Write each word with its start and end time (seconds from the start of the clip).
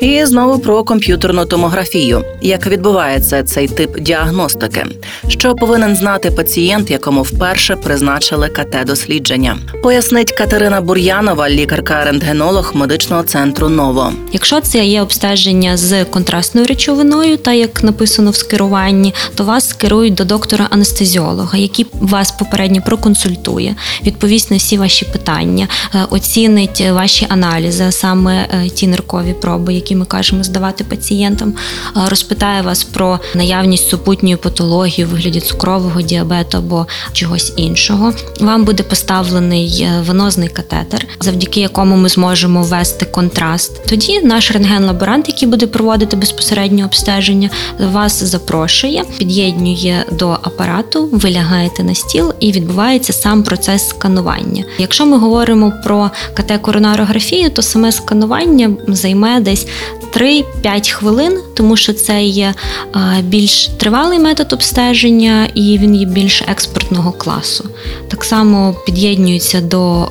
І 0.00 0.24
знову 0.24 0.58
про 0.58 0.84
комп'ютерну 0.84 1.46
томографію. 1.46 2.24
Як 2.40 2.66
відбувається 2.66 3.42
цей 3.42 3.68
тип 3.68 4.00
діагностики? 4.00 4.86
Що 5.28 5.54
повинен 5.54 5.96
знати 5.96 6.30
пацієнт, 6.30 6.90
якому 6.90 7.22
вперше 7.22 7.76
призначили 7.76 8.48
КТ-дослідження? 8.48 9.56
Пояснить 9.82 10.32
Катерина 10.32 10.80
Бур'янова, 10.80 11.48
лікарка-рентгенолог 11.48 12.76
медичного 12.76 13.22
центру 13.22 13.68
Ново. 13.68 14.12
Якщо 14.32 14.60
це 14.60 14.84
є 14.84 15.02
обстеження 15.02 15.76
з 15.76 16.04
контрастною 16.04 16.66
речовиною, 16.66 17.36
та 17.36 17.52
як 17.52 17.82
написано 17.82 18.30
в 18.30 18.36
скеруванні, 18.36 19.14
то 19.34 19.44
вас 19.44 19.68
скерують 19.68 20.14
до 20.14 20.24
доктора-анестезіолога, 20.24 21.58
який 21.58 21.86
вас 21.92 22.30
попередньо 22.30 22.82
проконсультує, 22.86 23.74
відповість 24.02 24.50
на 24.50 24.56
всі 24.56 24.78
ваші 24.78 25.04
питання, 25.04 25.68
е, 25.94 25.98
оцінить 26.10 26.84
ваші 26.90 27.26
аналізи, 27.28 27.92
саме 27.92 28.48
е, 28.64 28.68
ті 28.68 28.86
ниркові 28.86 29.34
проби, 29.40 29.74
які 29.74 29.85
ми 29.94 30.04
кажемо 30.04 30.44
здавати 30.44 30.84
пацієнтам, 30.84 31.54
е, 31.96 32.00
розпитає 32.08 32.62
вас 32.62 32.84
про 32.84 33.20
наявність 33.34 33.88
супутньої 33.88 34.36
патології 34.36 35.06
у 35.06 35.08
вигляді 35.08 35.40
цукрового 35.40 36.02
діабету 36.02 36.58
або 36.58 36.86
чогось 37.12 37.52
іншого. 37.56 38.12
Вам 38.40 38.64
буде 38.64 38.82
поставлений 38.82 39.82
е, 39.82 40.02
венозний 40.06 40.48
катетер, 40.48 41.06
завдяки 41.20 41.60
якому 41.60 41.96
ми 41.96 42.08
зможемо 42.08 42.62
ввести 42.62 43.06
контраст. 43.06 43.86
Тоді 43.86 44.20
наш 44.20 44.52
рентген-лаборант, 44.52 45.24
який 45.28 45.48
буде 45.48 45.66
проводити 45.66 46.16
безпосередньо 46.16 46.84
обстеження, 46.84 47.50
вас 47.78 48.24
запрошує, 48.24 49.04
під'єднує 49.18 50.04
до 50.12 50.28
апарату, 50.28 51.08
ви 51.12 51.30
лягаєте 51.30 51.82
на 51.84 51.94
стіл 51.94 52.32
і 52.40 52.52
відбувається 52.52 53.12
сам 53.12 53.42
процес 53.42 53.88
сканування. 53.88 54.64
Якщо 54.78 55.06
ми 55.06 55.18
говоримо 55.18 55.72
про 55.84 56.10
КТ-коронарографію, 56.34 57.50
то 57.50 57.62
саме 57.62 57.92
сканування 57.92 58.70
займе 58.88 59.40
десь 59.40 59.66
3-5 60.12 60.92
хвилин, 60.92 61.40
тому 61.54 61.76
що 61.76 61.92
це 61.92 62.22
є 62.22 62.54
е, 62.96 63.22
більш 63.22 63.66
тривалий 63.66 64.18
метод 64.18 64.52
обстеження 64.52 65.48
і 65.54 65.78
він 65.78 65.94
є 65.94 66.06
більш 66.06 66.42
експертного 66.42 67.12
класу. 67.12 67.68
Так 68.08 68.24
само 68.24 68.76
під'єднюється 68.86 69.60
до 69.60 70.08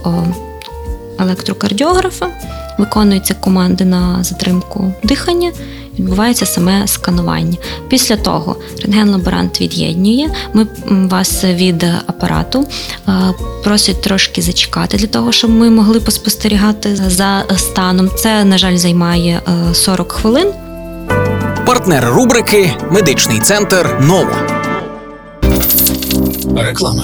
електрокардіографа, 1.20 2.28
виконуються 2.78 3.34
команди 3.34 3.86
на 3.86 4.24
затримку 4.24 4.94
дихання. 5.04 5.52
Відбувається 6.00 6.46
саме 6.46 6.88
сканування. 6.88 7.58
Після 7.88 8.16
того 8.18 8.56
рентген-лаборант 8.86 9.62
від'єднує. 9.62 10.30
Ми 10.54 10.68
вас 10.88 11.44
від 11.44 11.84
апарату 12.08 12.68
е, 13.08 13.12
просять 13.64 14.02
трошки 14.02 14.42
зачекати 14.42 14.98
для 14.98 15.08
того, 15.08 15.32
щоб 15.32 15.52
ми 15.52 15.70
могли 15.70 16.00
поспостерігати 16.00 16.96
за 16.96 17.46
станом. 17.58 18.10
Це, 18.18 18.44
на 18.44 18.58
жаль, 18.58 18.78
займає 18.78 19.42
е, 19.70 19.74
40 19.74 20.12
хвилин. 20.12 20.48
Партнер 21.66 22.06
рубрики 22.06 22.74
Медичний 22.92 23.40
центр 23.40 23.98
Ново. 24.02 24.36
Реклама. 26.58 27.04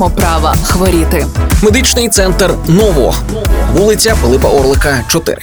маємо 0.01 0.15
права 0.15 0.55
хворіти. 0.63 1.25
Медичний 1.61 2.09
центр 2.09 2.53
Ново, 2.67 3.15
вулиця 3.73 4.15
Пилипа 4.21 4.49
Орлика, 4.49 5.03
4. 5.07 5.37